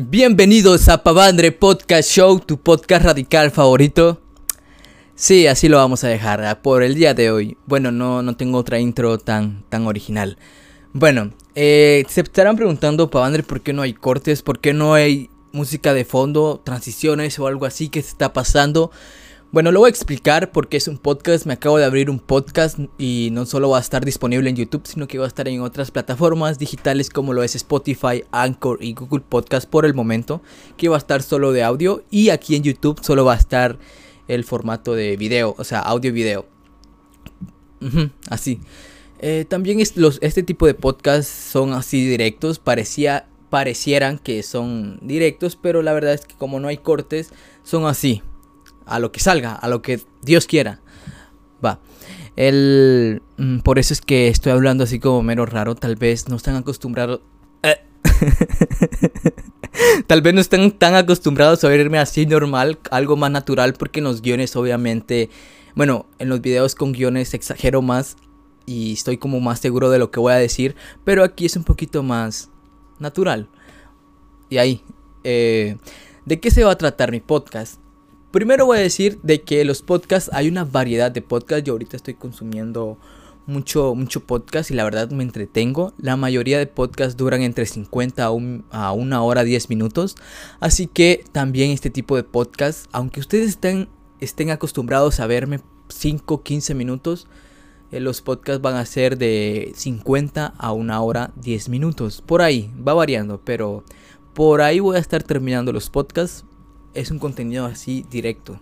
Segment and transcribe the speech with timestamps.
[0.00, 4.20] Bienvenidos a Pavandre Podcast Show, tu podcast radical favorito.
[5.16, 7.56] Sí, así lo vamos a dejar ah, por el día de hoy.
[7.66, 10.38] Bueno, no, no tengo otra intro tan, tan original.
[10.92, 14.42] Bueno, eh, se estarán preguntando, Pavandre, ¿por qué no hay cortes?
[14.42, 18.92] ¿Por qué no hay música de fondo, transiciones o algo así que se está pasando?
[19.50, 21.46] Bueno, lo voy a explicar porque es un podcast.
[21.46, 24.86] Me acabo de abrir un podcast y no solo va a estar disponible en YouTube,
[24.86, 28.92] sino que va a estar en otras plataformas digitales como lo es Spotify, Anchor y
[28.92, 30.42] Google Podcast por el momento,
[30.76, 33.78] que va a estar solo de audio y aquí en YouTube solo va a estar
[34.28, 36.46] el formato de video, o sea, audio y video.
[38.28, 38.60] así.
[39.18, 45.80] Eh, también este tipo de podcasts son así directos, parecía, parecieran que son directos, pero
[45.80, 47.30] la verdad es que como no hay cortes,
[47.62, 48.22] son así
[48.88, 50.80] a lo que salga, a lo que Dios quiera.
[51.64, 51.80] Va.
[52.36, 55.74] El, mm, por eso es que estoy hablando así como mero raro.
[55.74, 57.20] Tal vez no están acostumbrados.
[57.62, 57.76] Eh.
[60.06, 64.04] Tal vez no están tan acostumbrados a verme así normal, algo más natural, porque en
[64.04, 65.30] los guiones, obviamente,
[65.74, 68.16] bueno, en los videos con guiones exagero más
[68.66, 71.64] y estoy como más seguro de lo que voy a decir, pero aquí es un
[71.64, 72.50] poquito más
[72.98, 73.48] natural.
[74.50, 74.82] Y ahí,
[75.24, 75.76] eh,
[76.24, 77.80] ¿de qué se va a tratar mi podcast?
[78.30, 81.64] Primero voy a decir de que los podcasts, hay una variedad de podcasts.
[81.64, 82.98] Yo ahorita estoy consumiendo
[83.46, 85.94] mucho, mucho podcast y la verdad me entretengo.
[85.96, 90.14] La mayoría de podcasts duran entre 50 a, a una hora 10 minutos.
[90.60, 93.88] Así que también este tipo de podcasts, aunque ustedes estén,
[94.20, 97.26] estén acostumbrados a verme 5, 15 minutos,
[97.90, 102.20] eh, los podcasts van a ser de 50 a una hora 10 minutos.
[102.20, 103.84] Por ahí, va variando, pero
[104.34, 106.44] por ahí voy a estar terminando los podcasts
[106.94, 108.60] es un contenido así directo.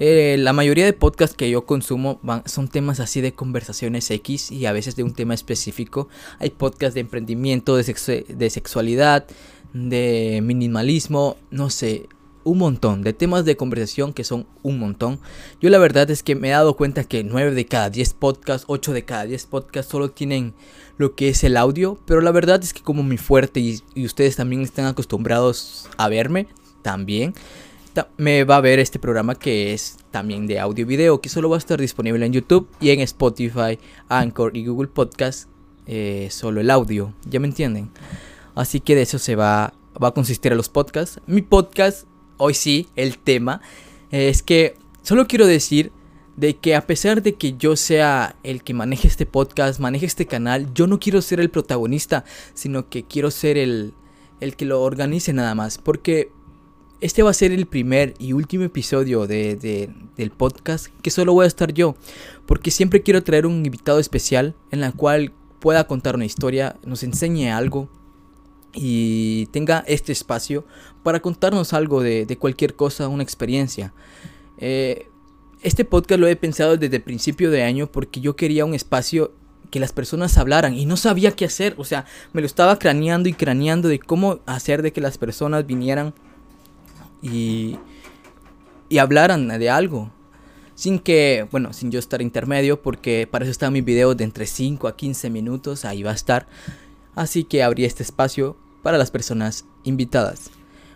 [0.00, 4.66] Eh, la mayoría de podcasts que yo consumo son temas así de conversaciones X y
[4.66, 6.08] a veces de un tema específico.
[6.38, 9.26] Hay podcasts de emprendimiento, de, de sexualidad,
[9.72, 12.08] de minimalismo, no sé,
[12.42, 15.20] un montón de temas de conversación que son un montón.
[15.60, 18.66] Yo la verdad es que me he dado cuenta que 9 de cada 10 podcasts,
[18.68, 20.54] 8 de cada 10 podcasts solo tienen
[20.98, 24.04] lo que es el audio, pero la verdad es que como mi fuerte y, y
[24.04, 26.48] ustedes también están acostumbrados a verme,
[26.84, 27.34] también
[28.16, 31.48] me va a ver este programa que es también de audio y video, que solo
[31.48, 33.78] va a estar disponible en YouTube y en Spotify,
[34.08, 35.48] Anchor y Google Podcast,
[35.86, 37.90] eh, solo el audio, ¿ya me entienden?
[38.54, 41.20] Así que de eso se va, va a consistir a los podcasts.
[41.26, 42.06] Mi podcast,
[42.36, 43.60] hoy sí, el tema,
[44.10, 45.92] es que solo quiero decir
[46.36, 50.26] de que a pesar de que yo sea el que maneje este podcast, maneje este
[50.26, 52.24] canal, yo no quiero ser el protagonista,
[52.54, 53.94] sino que quiero ser el,
[54.40, 56.32] el que lo organice nada más, porque
[57.04, 61.44] este va a ser el primer y último episodio de, del podcast que solo voy
[61.44, 61.96] a estar yo,
[62.46, 67.02] porque siempre quiero traer un invitado especial en la cual pueda contar una historia, nos
[67.02, 67.90] enseñe algo
[68.72, 70.64] y tenga este espacio
[71.02, 73.92] para contarnos algo de, cualquier cosa, una experiencia.
[74.56, 75.06] Eh,
[75.60, 79.34] este podcast lo he pensado desde el principio de año porque yo quería un espacio
[79.70, 83.28] que las personas hablaran y no sabía qué hacer, o sea, me lo estaba craneando
[83.28, 86.14] y craneando de cómo hacer de que las personas vinieran
[87.24, 87.78] y,
[88.88, 90.12] y hablaran de algo.
[90.76, 94.46] Sin que, bueno, sin yo estar intermedio, porque para eso están mis videos de entre
[94.46, 96.46] 5 a 15 minutos, ahí va a estar.
[97.14, 100.50] Así que abrí este espacio para las personas invitadas.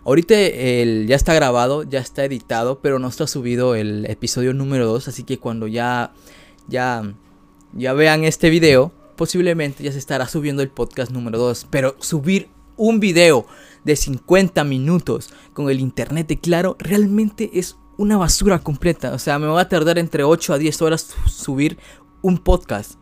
[0.05, 4.87] Ahorita el, ya está grabado, ya está editado, pero no está subido el episodio número
[4.87, 6.13] 2, así que cuando ya,
[6.67, 7.15] ya,
[7.73, 11.69] ya vean este video, posiblemente ya se estará subiendo el podcast número 2.
[11.71, 13.47] Pero subir un video
[13.85, 19.13] de 50 minutos con el internet de claro realmente es una basura completa.
[19.13, 21.77] O sea, me va a tardar entre 8 a 10 horas subir
[22.23, 22.95] un podcast.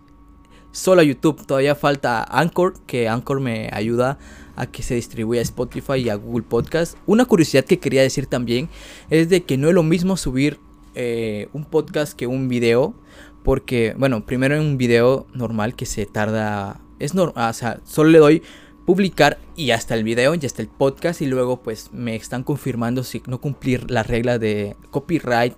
[0.73, 1.47] Solo a YouTube.
[1.47, 4.19] Todavía falta Anchor, que Anchor me ayuda
[4.57, 6.97] a que se distribuya a Spotify y a Google Podcast.
[7.07, 8.69] Una curiosidad que quería decir también
[9.11, 10.59] es de que no es lo mismo subir
[10.95, 12.95] eh, un podcast que un video.
[13.43, 16.81] Porque, bueno, primero en un video normal que se tarda...
[16.99, 18.43] Es normal, o sea, solo le doy
[18.87, 23.03] publicar y hasta el video y hasta el podcast y luego pues me están confirmando
[23.03, 25.55] si no cumplir la regla de copyright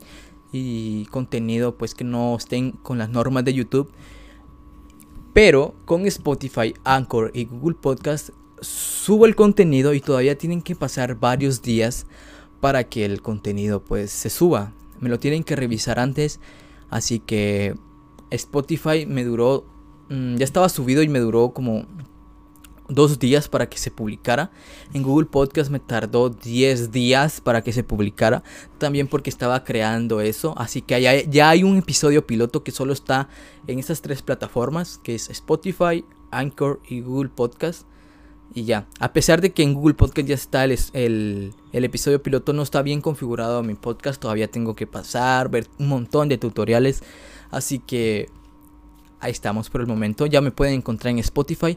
[0.51, 3.93] y contenido pues que no estén con las normas de YouTube.
[5.35, 8.31] Pero con Spotify, Anchor y Google Podcast
[8.63, 12.07] subo el contenido y todavía tienen que pasar varios días
[12.61, 14.73] para que el contenido pues se suba.
[15.01, 16.41] Me lo tienen que revisar antes,
[16.89, 17.77] así que
[18.31, 19.67] Spotify me duró
[20.09, 21.85] mm, ya estaba subido y me duró como
[22.89, 24.51] dos días para que se publicara.
[24.93, 28.43] En Google Podcast me tardó 10 días para que se publicara.
[28.79, 30.55] También porque estaba creando eso.
[30.57, 33.29] Así que ya, ya hay un episodio piloto que solo está
[33.67, 34.99] en estas tres plataformas.
[35.03, 37.87] Que es Spotify, Anchor y Google Podcast.
[38.55, 42.23] Y ya, a pesar de que en Google Podcast ya está el, el, el, episodio
[42.23, 46.39] piloto, no está bien configurado mi podcast, todavía tengo que pasar, ver un montón de
[46.39, 47.03] tutoriales.
[47.51, 48.31] Así que
[49.21, 50.27] ahí estamos por el momento.
[50.27, 51.77] Ya me pueden encontrar en Spotify.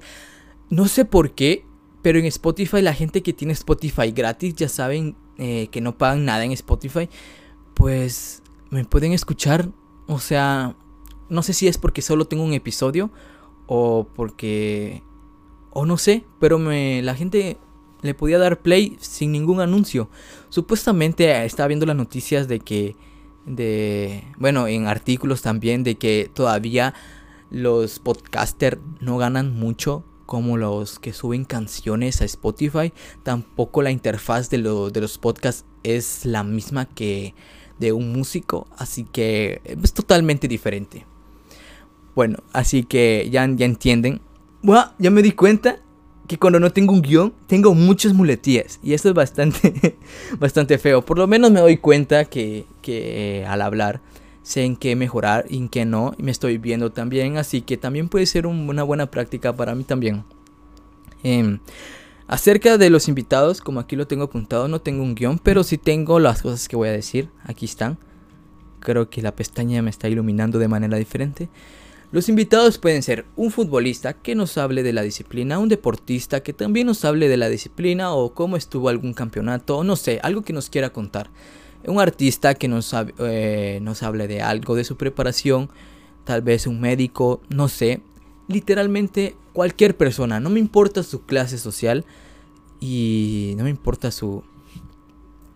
[0.72, 1.66] No sé por qué,
[2.02, 6.24] pero en Spotify la gente que tiene Spotify gratis, ya saben eh, que no pagan
[6.24, 7.10] nada en Spotify,
[7.74, 9.70] pues me pueden escuchar.
[10.08, 10.78] O sea,
[11.30, 13.12] no sé si es porque solo tengo un episodio
[13.68, 15.04] o porque...
[15.72, 17.58] O no sé, pero me, la gente
[18.02, 20.10] le podía dar play sin ningún anuncio.
[20.48, 22.96] Supuestamente estaba viendo las noticias de que...
[23.46, 26.94] De, bueno, en artículos también de que todavía
[27.50, 32.94] los podcasters no ganan mucho como los que suben canciones a Spotify.
[33.22, 37.36] Tampoco la interfaz de, de los podcasts es la misma que
[37.80, 38.66] de un músico.
[38.78, 41.06] Así que es totalmente diferente.
[42.16, 44.22] Bueno, así que ya, ya entienden.
[45.00, 45.80] ya me di cuenta
[46.30, 48.80] que cuando no tengo un guion, tengo muchas muletillas.
[48.82, 49.98] Y esto es bastante,
[50.40, 51.02] bastante feo.
[51.02, 54.00] Por lo menos me doy cuenta que, que al hablar
[54.44, 56.14] sé en qué mejorar y en qué no.
[56.18, 59.84] Y me estoy viendo también, así que también puede ser una buena práctica para mí
[59.84, 60.24] también.
[61.24, 61.60] Em,
[62.28, 65.78] acerca de los invitados, como aquí lo tengo apuntado, no tengo un guion, pero sí
[65.78, 67.30] tengo las cosas que voy a decir.
[67.44, 67.98] Aquí están.
[68.80, 71.50] Creo que la pestaña me está iluminando de manera diferente.
[72.12, 76.52] Los invitados pueden ser un futbolista que nos hable de la disciplina, un deportista que
[76.52, 80.42] también nos hable de la disciplina o cómo estuvo algún campeonato, o no sé, algo
[80.42, 81.30] que nos quiera contar
[81.86, 85.70] un artista que nos, eh, hable de algo de su preparación,
[86.24, 88.02] tal vez un médico, no sé,
[88.48, 92.06] literalmente cualquier persona, no me importa su clase social
[92.80, 94.44] y no me importa su...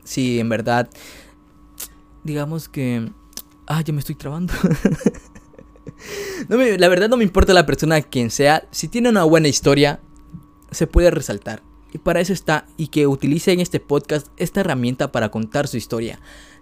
[0.03, 0.89] Si en verdad,
[2.23, 3.09] digamos que...
[3.65, 4.53] Ah, ya me estoy trabando.
[6.49, 9.99] la verdad no me importa la persona quien sea, si tiene una buena historia,
[10.69, 11.63] se puede resaltar.
[11.95, 15.77] Y para eso está y que utilice en este podcast esta herramienta para contar su
[15.77, 16.19] historia.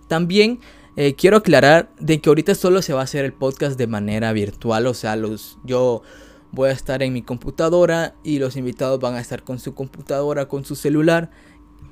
[0.08, 0.60] También
[0.96, 4.32] eh, quiero aclarar de que ahorita solo se va a hacer el podcast de manera
[4.32, 6.04] virtual, o sea, los yo
[6.52, 10.48] voy a estar en mi computadora y los invitados van a estar con su computadora,
[10.48, 11.32] con su celular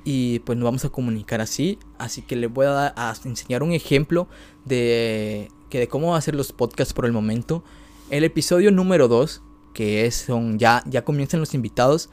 [0.04, 1.80] y pues nos vamos a comunicar así.
[1.98, 4.28] Así que les voy a, a enseñar un ejemplo
[4.64, 7.64] de, que de cómo hacer los podcasts por el momento.
[8.08, 9.42] El episodio número 2,
[9.74, 12.08] que es son ya ya comienzan los invitados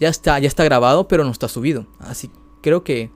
[0.00, 1.86] ya está, ya está grabado, pero no está subido.
[1.98, 2.30] Así
[2.62, 3.10] creo que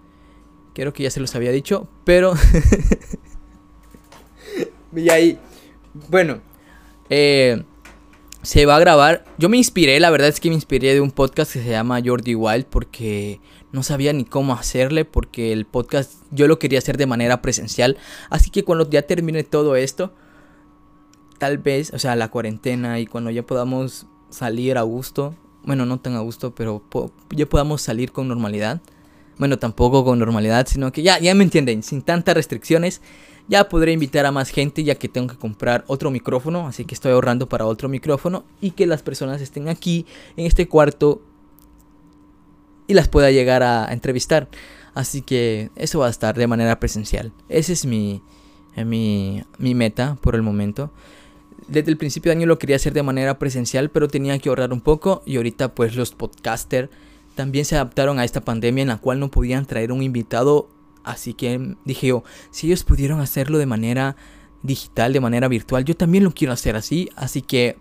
[0.74, 2.34] creo que ya se los había dicho, pero
[4.94, 5.38] y ahí
[6.10, 6.40] bueno,
[7.08, 7.62] eh,
[8.42, 9.24] se va a grabar.
[9.38, 12.02] Yo me inspiré, la verdad es que me inspiré de un podcast que se llama
[12.04, 13.40] Jordi Wild porque
[13.72, 17.96] no sabía ni cómo hacerle porque el podcast yo lo quería hacer de manera presencial,
[18.28, 20.12] así que cuando ya termine todo esto,
[21.38, 25.36] tal vez, o sea, la cuarentena y cuando ya podamos salir a gusto,
[25.66, 26.82] bueno, no tan a gusto, pero
[27.30, 28.80] ya podamos salir con normalidad.
[29.38, 33.00] Bueno, tampoco con normalidad, sino que ya, ya me entienden, sin tantas restricciones,
[33.48, 36.94] ya podré invitar a más gente ya que tengo que comprar otro micrófono, así que
[36.94, 40.06] estoy ahorrando para otro micrófono y que las personas estén aquí
[40.36, 41.20] en este cuarto
[42.86, 44.48] y las pueda llegar a, entrevistar.
[44.94, 47.32] Así que eso va a estar de manera presencial.
[47.48, 48.22] Esa es mi,
[48.76, 50.92] mi, mi meta por el momento
[51.68, 54.72] desde el principio de año lo quería hacer de manera presencial, pero tenía que ahorrar
[54.72, 56.90] un poco y ahorita pues los podcasters
[57.34, 60.68] también se adaptaron a esta pandemia en la cual no podían traer un invitado,
[61.02, 64.16] así que dije yo, si ellos pudieron hacerlo de manera
[64.62, 67.78] digital, de manera virtual, yo también lo quiero hacer así, así que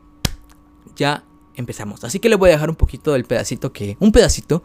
[0.95, 1.23] ya
[1.55, 2.03] empezamos.
[2.03, 4.63] Así que le voy a dejar un poquito del pedacito que un pedacito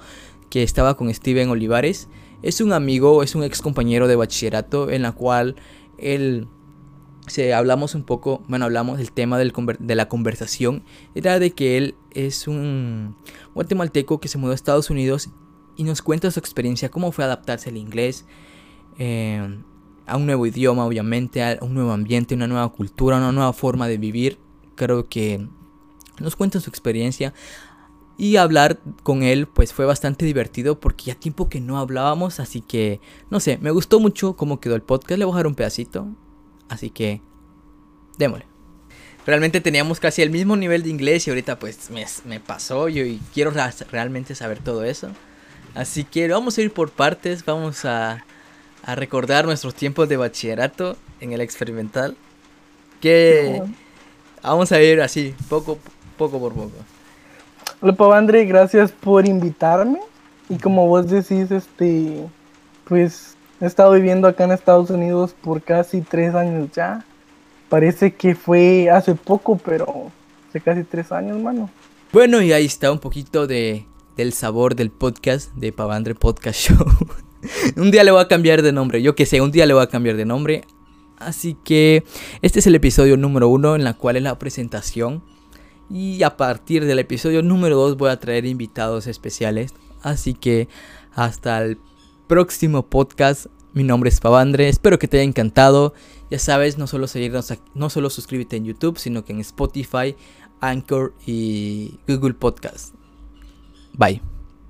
[0.51, 2.09] que estaba con Steven Olivares.
[2.43, 5.57] Es un amigo, es un ex compañero de bachillerato en la cual
[5.99, 6.49] él
[7.29, 11.77] se hablamos un poco, bueno, hablamos del tema del de la conversación, era de que
[11.77, 13.17] él es un
[13.55, 15.31] guatemalteco que se mudó a Estados Unidos
[15.77, 18.27] y nos cuenta su experiencia, cómo fue adaptarse al inglés,
[18.99, 19.63] eh,
[20.07, 23.87] a un nuevo idioma, obviamente, a un nuevo ambiente, una nueva cultura, una nueva forma
[23.87, 24.39] de vivir.
[24.75, 25.47] Creo que
[26.19, 27.35] nos cuenta su experiencia.
[28.17, 32.61] Y hablar con él pues fue bastante divertido porque ya tiempo que no hablábamos, así
[32.61, 35.55] que no sé, me gustó mucho cómo quedó el podcast, le voy a dejar un
[35.55, 36.09] pedacito.
[36.69, 37.21] Así que,
[38.19, 38.47] démosle.
[39.27, 41.91] Realmente teníamos casi el mismo nivel de inglés y ahorita pues
[42.25, 43.53] me, pasó yo y quiero
[43.91, 45.11] realmente saber todo eso.
[45.75, 48.25] Así que vamos a ir por partes, vamos a,
[48.87, 52.17] recordar nuestros tiempos de bachillerato en el experimental.
[53.03, 53.63] Que
[54.43, 55.79] vamos a ir así, poco,
[56.17, 56.73] poco por poco.
[57.81, 60.01] Hola Pavandre, gracias por invitarme.
[60.49, 62.27] Y como vos decís, este,
[62.85, 67.05] pues He estado viviendo acá en Estados Unidos por casi tres años ya.
[67.69, 70.13] Parece que fue hace poco, pero
[70.49, 71.69] hace casi tres años, mano.
[72.13, 73.85] Bueno, y ahí está un poquito de,
[74.17, 76.87] del sabor del podcast de Pavandre Podcast Show.
[77.77, 79.83] un día le voy a cambiar de nombre, yo que sé, un día le voy
[79.83, 80.63] a cambiar de nombre.
[81.19, 82.05] Así que
[82.43, 85.25] este es el episodio número uno en la cual es la presentación.
[85.91, 89.75] Y a partir del episodio número dos voy a traer invitados especiales.
[90.01, 90.69] Así que
[91.13, 91.79] hasta el
[92.29, 93.47] próximo podcast.
[93.73, 94.69] Mi nombre es Pavandre.
[94.69, 95.95] Espero que te haya encantado.
[96.31, 100.15] Ya sabes, no solo seguirnos, no solo suscríbete en YouTube, sino que en Spotify,
[100.61, 102.95] Anchor y Google Podcast.
[103.95, 104.28] Bye.